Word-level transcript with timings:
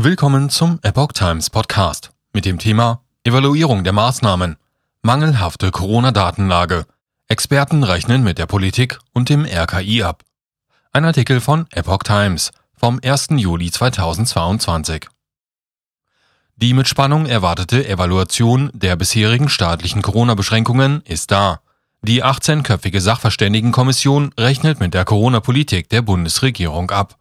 Willkommen 0.00 0.48
zum 0.48 0.78
Epoch 0.82 1.10
Times 1.10 1.50
Podcast 1.50 2.12
mit 2.32 2.44
dem 2.44 2.60
Thema 2.60 3.02
Evaluierung 3.24 3.82
der 3.82 3.92
Maßnahmen, 3.92 4.54
mangelhafte 5.02 5.72
Corona-Datenlage. 5.72 6.86
Experten 7.26 7.82
rechnen 7.82 8.22
mit 8.22 8.38
der 8.38 8.46
Politik 8.46 9.00
und 9.12 9.28
dem 9.28 9.44
RKI 9.44 10.04
ab. 10.04 10.22
Ein 10.92 11.04
Artikel 11.04 11.40
von 11.40 11.66
Epoch 11.72 12.04
Times 12.04 12.52
vom 12.76 13.00
1. 13.02 13.30
Juli 13.38 13.72
2022. 13.72 15.08
Die 16.54 16.74
mit 16.74 16.86
Spannung 16.86 17.26
erwartete 17.26 17.84
Evaluation 17.84 18.70
der 18.74 18.94
bisherigen 18.94 19.48
staatlichen 19.48 20.02
Corona-Beschränkungen 20.02 21.02
ist 21.06 21.32
da. 21.32 21.58
Die 22.02 22.22
18-köpfige 22.22 23.00
Sachverständigenkommission 23.00 24.32
rechnet 24.38 24.78
mit 24.78 24.94
der 24.94 25.04
Corona-Politik 25.04 25.88
der 25.88 26.02
Bundesregierung 26.02 26.92
ab. 26.92 27.18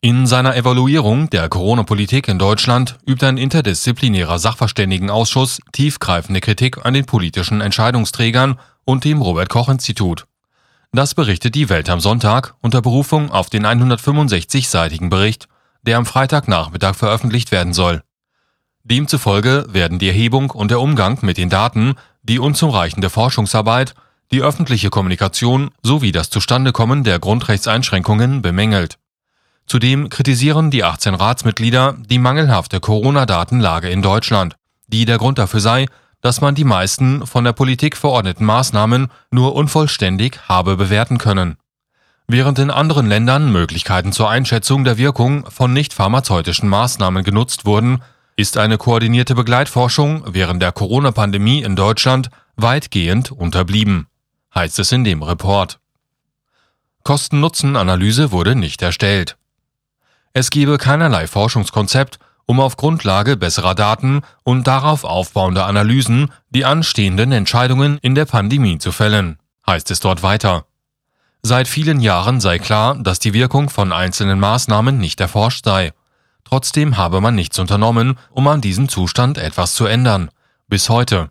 In 0.00 0.28
seiner 0.28 0.54
Evaluierung 0.54 1.28
der 1.28 1.48
Corona-Politik 1.48 2.28
in 2.28 2.38
Deutschland 2.38 2.98
übt 3.04 3.26
ein 3.26 3.36
interdisziplinärer 3.36 4.38
Sachverständigenausschuss 4.38 5.60
tiefgreifende 5.72 6.40
Kritik 6.40 6.86
an 6.86 6.94
den 6.94 7.04
politischen 7.04 7.60
Entscheidungsträgern 7.60 8.60
und 8.84 9.04
dem 9.04 9.20
Robert 9.20 9.48
Koch 9.48 9.68
Institut. 9.68 10.26
Das 10.92 11.16
berichtet 11.16 11.56
die 11.56 11.68
Welt 11.68 11.90
am 11.90 11.98
Sonntag 11.98 12.54
unter 12.60 12.80
Berufung 12.80 13.32
auf 13.32 13.50
den 13.50 13.66
165-seitigen 13.66 15.10
Bericht, 15.10 15.48
der 15.82 15.98
am 15.98 16.06
Freitagnachmittag 16.06 16.94
veröffentlicht 16.94 17.50
werden 17.50 17.72
soll. 17.72 18.04
Demzufolge 18.84 19.66
werden 19.68 19.98
die 19.98 20.06
Erhebung 20.06 20.52
und 20.52 20.70
der 20.70 20.80
Umgang 20.80 21.18
mit 21.22 21.38
den 21.38 21.50
Daten, 21.50 21.96
die 22.22 22.38
unzureichende 22.38 23.10
Forschungsarbeit, 23.10 23.96
die 24.30 24.42
öffentliche 24.42 24.90
Kommunikation 24.90 25.72
sowie 25.82 26.12
das 26.12 26.30
Zustandekommen 26.30 27.02
der 27.02 27.18
Grundrechtseinschränkungen 27.18 28.42
bemängelt. 28.42 28.96
Zudem 29.68 30.08
kritisieren 30.08 30.70
die 30.70 30.82
18 30.82 31.14
Ratsmitglieder 31.14 31.96
die 31.98 32.18
mangelhafte 32.18 32.80
Corona-Datenlage 32.80 33.90
in 33.90 34.00
Deutschland, 34.00 34.56
die 34.86 35.04
der 35.04 35.18
Grund 35.18 35.38
dafür 35.38 35.60
sei, 35.60 35.86
dass 36.22 36.40
man 36.40 36.54
die 36.54 36.64
meisten 36.64 37.26
von 37.26 37.44
der 37.44 37.52
Politik 37.52 37.96
verordneten 37.96 38.46
Maßnahmen 38.46 39.08
nur 39.30 39.54
unvollständig 39.54 40.40
habe 40.48 40.76
bewerten 40.76 41.18
können. 41.18 41.56
Während 42.26 42.58
in 42.58 42.70
anderen 42.70 43.08
Ländern 43.08 43.52
Möglichkeiten 43.52 44.12
zur 44.12 44.28
Einschätzung 44.28 44.84
der 44.84 44.98
Wirkung 44.98 45.48
von 45.50 45.72
nicht 45.72 45.94
pharmazeutischen 45.94 46.68
Maßnahmen 46.68 47.22
genutzt 47.22 47.64
wurden, 47.64 48.02
ist 48.36 48.56
eine 48.56 48.78
koordinierte 48.78 49.34
Begleitforschung 49.34 50.24
während 50.26 50.62
der 50.62 50.72
Corona-Pandemie 50.72 51.62
in 51.62 51.76
Deutschland 51.76 52.30
weitgehend 52.56 53.32
unterblieben, 53.32 54.08
heißt 54.54 54.78
es 54.78 54.92
in 54.92 55.04
dem 55.04 55.22
Report. 55.22 55.78
Kosten-Nutzen-Analyse 57.04 58.32
wurde 58.32 58.54
nicht 58.54 58.82
erstellt. 58.82 59.37
Es 60.32 60.50
gebe 60.50 60.78
keinerlei 60.78 61.26
Forschungskonzept, 61.26 62.18
um 62.46 62.60
auf 62.60 62.76
Grundlage 62.76 63.36
besserer 63.36 63.74
Daten 63.74 64.22
und 64.42 64.66
darauf 64.66 65.04
aufbauender 65.04 65.66
Analysen 65.66 66.30
die 66.50 66.64
anstehenden 66.64 67.32
Entscheidungen 67.32 67.98
in 68.00 68.14
der 68.14 68.24
Pandemie 68.24 68.78
zu 68.78 68.90
fällen, 68.90 69.38
heißt 69.66 69.90
es 69.90 70.00
dort 70.00 70.22
weiter. 70.22 70.64
Seit 71.42 71.68
vielen 71.68 72.00
Jahren 72.00 72.40
sei 72.40 72.58
klar, 72.58 72.96
dass 72.96 73.18
die 73.18 73.34
Wirkung 73.34 73.68
von 73.70 73.92
einzelnen 73.92 74.40
Maßnahmen 74.40 74.98
nicht 74.98 75.20
erforscht 75.20 75.64
sei. 75.64 75.92
Trotzdem 76.44 76.96
habe 76.96 77.20
man 77.20 77.34
nichts 77.34 77.58
unternommen, 77.58 78.18
um 78.30 78.48
an 78.48 78.60
diesem 78.60 78.88
Zustand 78.88 79.38
etwas 79.38 79.74
zu 79.74 79.84
ändern. 79.84 80.30
Bis 80.68 80.88
heute. 80.88 81.30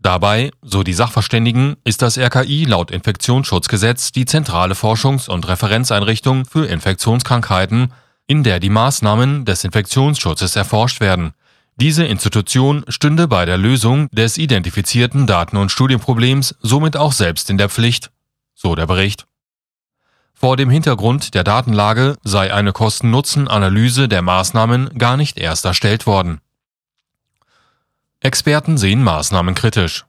Dabei, 0.00 0.50
so 0.62 0.82
die 0.82 0.92
Sachverständigen, 0.92 1.76
ist 1.84 2.02
das 2.02 2.18
RKI 2.18 2.64
laut 2.64 2.90
Infektionsschutzgesetz 2.90 4.12
die 4.12 4.24
zentrale 4.24 4.74
Forschungs- 4.74 5.28
und 5.28 5.46
Referenzeinrichtung 5.46 6.46
für 6.46 6.66
Infektionskrankheiten 6.66 7.92
in 8.26 8.42
der 8.42 8.60
die 8.60 8.70
Maßnahmen 8.70 9.44
des 9.44 9.64
Infektionsschutzes 9.64 10.56
erforscht 10.56 11.00
werden. 11.00 11.32
Diese 11.76 12.04
Institution 12.04 12.84
stünde 12.88 13.26
bei 13.26 13.44
der 13.44 13.58
Lösung 13.58 14.08
des 14.10 14.38
identifizierten 14.38 15.26
Daten- 15.26 15.56
und 15.56 15.70
Studienproblems 15.72 16.54
somit 16.60 16.96
auch 16.96 17.12
selbst 17.12 17.50
in 17.50 17.58
der 17.58 17.68
Pflicht, 17.68 18.10
so 18.54 18.74
der 18.74 18.86
Bericht. 18.86 19.26
Vor 20.32 20.56
dem 20.56 20.70
Hintergrund 20.70 21.34
der 21.34 21.44
Datenlage 21.44 22.16
sei 22.22 22.52
eine 22.52 22.72
Kosten-Nutzen-Analyse 22.72 24.08
der 24.08 24.22
Maßnahmen 24.22 24.98
gar 24.98 25.16
nicht 25.16 25.38
erst 25.38 25.64
erstellt 25.64 26.06
worden. 26.06 26.40
Experten 28.20 28.78
sehen 28.78 29.02
Maßnahmen 29.02 29.54
kritisch. 29.54 30.04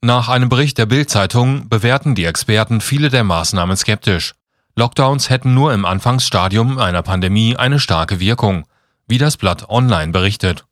Nach 0.00 0.28
einem 0.28 0.48
Bericht 0.48 0.78
der 0.78 0.86
Bild-Zeitung 0.86 1.68
bewerten 1.68 2.14
die 2.14 2.24
Experten 2.24 2.80
viele 2.80 3.10
der 3.10 3.24
Maßnahmen 3.24 3.76
skeptisch. 3.76 4.34
Lockdowns 4.74 5.28
hätten 5.28 5.54
nur 5.54 5.74
im 5.74 5.84
Anfangsstadium 5.84 6.78
einer 6.78 7.02
Pandemie 7.02 7.56
eine 7.56 7.78
starke 7.78 8.20
Wirkung, 8.20 8.64
wie 9.06 9.18
das 9.18 9.36
Blatt 9.36 9.68
online 9.68 10.12
berichtet. 10.12 10.64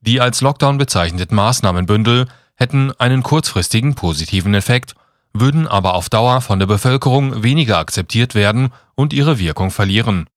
Die 0.00 0.20
als 0.20 0.42
Lockdown 0.42 0.76
bezeichneten 0.76 1.34
Maßnahmenbündel 1.34 2.26
hätten 2.56 2.92
einen 2.98 3.22
kurzfristigen 3.22 3.94
positiven 3.94 4.54
Effekt, 4.54 4.94
würden 5.32 5.66
aber 5.66 5.94
auf 5.94 6.10
Dauer 6.10 6.40
von 6.42 6.58
der 6.58 6.66
Bevölkerung 6.66 7.42
weniger 7.42 7.78
akzeptiert 7.78 8.34
werden 8.34 8.72
und 8.94 9.12
ihre 9.12 9.38
Wirkung 9.38 9.70
verlieren. 9.70 10.28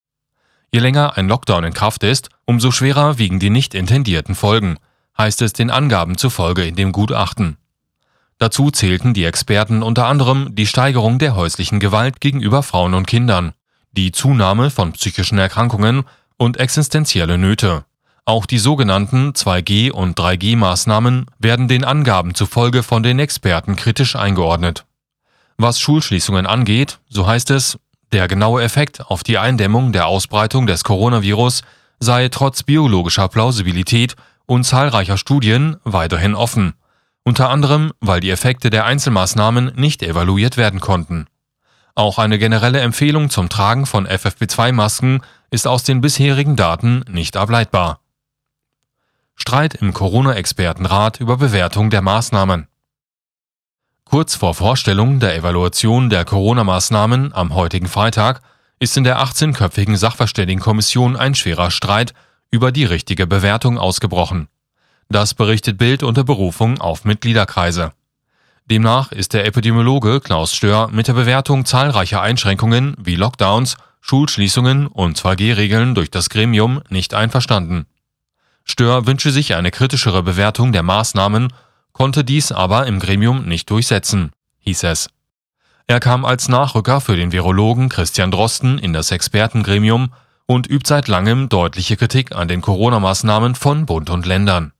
Je 0.71 0.79
länger 0.79 1.17
ein 1.17 1.27
Lockdown 1.27 1.65
in 1.65 1.73
Kraft 1.73 2.03
ist, 2.03 2.29
umso 2.45 2.71
schwerer 2.71 3.17
wiegen 3.17 3.39
die 3.39 3.49
nicht 3.49 3.73
intendierten 3.73 4.35
Folgen, 4.35 4.77
heißt 5.17 5.41
es 5.41 5.51
den 5.53 5.69
Angaben 5.69 6.17
zufolge 6.17 6.65
in 6.65 6.75
dem 6.75 6.91
Gutachten. 6.91 7.57
Dazu 8.39 8.71
zählten 8.71 9.13
die 9.13 9.25
Experten 9.25 9.83
unter 9.83 10.07
anderem 10.07 10.55
die 10.55 10.65
Steigerung 10.65 11.19
der 11.19 11.35
häuslichen 11.35 11.81
Gewalt 11.81 12.21
gegenüber 12.21 12.63
Frauen 12.63 12.93
und 12.93 13.05
Kindern, 13.05 13.51
die 13.91 14.13
Zunahme 14.13 14.69
von 14.69 14.93
psychischen 14.93 15.37
Erkrankungen 15.37 16.03
und 16.37 16.55
existenzielle 16.55 17.37
Nöte. 17.37 17.83
Auch 18.23 18.45
die 18.45 18.57
sogenannten 18.57 19.33
2G- 19.33 19.91
und 19.91 20.17
3G-Maßnahmen 20.17 21.25
werden 21.37 21.67
den 21.67 21.83
Angaben 21.83 22.33
zufolge 22.33 22.81
von 22.81 23.03
den 23.03 23.19
Experten 23.19 23.75
kritisch 23.75 24.15
eingeordnet. 24.15 24.85
Was 25.57 25.81
Schulschließungen 25.81 26.45
angeht, 26.45 26.99
so 27.09 27.27
heißt 27.27 27.49
es, 27.51 27.77
der 28.13 28.29
genaue 28.29 28.63
Effekt 28.63 29.01
auf 29.05 29.23
die 29.23 29.37
Eindämmung 29.37 29.91
der 29.91 30.07
Ausbreitung 30.07 30.65
des 30.65 30.85
Coronavirus 30.85 31.63
sei 31.99 32.29
trotz 32.29 32.63
biologischer 32.63 33.27
Plausibilität 33.27 34.15
und 34.45 34.63
zahlreicher 34.63 35.17
Studien 35.17 35.75
weiterhin 35.83 36.35
offen 36.35 36.73
unter 37.29 37.51
anderem 37.51 37.93
weil 37.99 38.21
die 38.21 38.31
Effekte 38.31 38.71
der 38.71 38.85
Einzelmaßnahmen 38.85 39.73
nicht 39.75 40.01
evaluiert 40.01 40.57
werden 40.57 40.79
konnten. 40.79 41.27
Auch 41.93 42.17
eine 42.17 42.39
generelle 42.39 42.79
Empfehlung 42.79 43.29
zum 43.29 43.49
Tragen 43.49 43.85
von 43.85 44.07
FFP2-Masken 44.07 45.21
ist 45.51 45.67
aus 45.67 45.83
den 45.83 46.01
bisherigen 46.01 46.55
Daten 46.55 47.05
nicht 47.07 47.37
ableitbar. 47.37 47.99
Streit 49.35 49.75
im 49.75 49.93
Corona-Expertenrat 49.93 51.19
über 51.19 51.37
Bewertung 51.37 51.91
der 51.91 52.01
Maßnahmen. 52.01 52.67
Kurz 54.05 54.33
vor 54.33 54.55
Vorstellung 54.55 55.19
der 55.19 55.35
Evaluation 55.35 56.09
der 56.09 56.25
Corona-Maßnahmen 56.25 57.31
am 57.31 57.53
heutigen 57.53 57.87
Freitag 57.87 58.41
ist 58.79 58.97
in 58.97 59.03
der 59.03 59.19
18-köpfigen 59.19 59.97
Sachverständigenkommission 59.97 61.15
ein 61.15 61.35
schwerer 61.35 61.69
Streit 61.69 62.15
über 62.49 62.71
die 62.71 62.85
richtige 62.85 63.27
Bewertung 63.27 63.77
ausgebrochen. 63.77 64.47
Das 65.11 65.33
berichtet 65.33 65.79
Bild 65.79 66.03
unter 66.03 66.23
Berufung 66.23 66.79
auf 66.79 67.03
Mitgliederkreise. 67.03 67.93
Demnach 68.69 69.11
ist 69.11 69.33
der 69.33 69.45
Epidemiologe 69.47 70.21
Klaus 70.21 70.53
Stör 70.53 70.89
mit 70.89 71.07
der 71.07 71.13
Bewertung 71.13 71.65
zahlreicher 71.65 72.21
Einschränkungen 72.21 72.95
wie 72.99 73.15
Lockdowns, 73.15 73.77
Schulschließungen 74.01 74.85
und 74.85 75.17
2G-Regeln 75.17 75.95
durch 75.95 76.11
das 76.11 76.29
Gremium 76.29 76.81
nicht 76.89 77.15
einverstanden. 77.15 77.87
Stör 78.63 79.07
wünsche 79.07 79.31
sich 79.31 79.55
eine 79.55 79.71
kritischere 79.71 80.21
Bewertung 80.21 80.71
der 80.71 80.83
Maßnahmen, 80.83 81.51
konnte 81.91 82.23
dies 82.23 82.51
aber 82.51 82.85
im 82.85 82.99
Gremium 82.99 83.45
nicht 83.45 83.71
durchsetzen, 83.71 84.31
hieß 84.59 84.83
es. 84.83 85.09
Er 85.87 85.99
kam 85.99 86.23
als 86.23 86.49
Nachrücker 86.49 87.01
für 87.01 87.15
den 87.15 87.31
Virologen 87.31 87.89
Christian 87.89 88.29
Drosten 88.29 88.77
in 88.77 88.93
das 88.93 89.09
Expertengremium 89.09 90.13
und 90.45 90.69
übt 90.69 90.87
seit 90.87 91.07
langem 91.07 91.49
deutliche 91.49 91.97
Kritik 91.97 92.35
an 92.35 92.47
den 92.47 92.61
Corona-Maßnahmen 92.61 93.55
von 93.55 93.87
Bund 93.87 94.11
und 94.11 94.27
Ländern. 94.27 94.71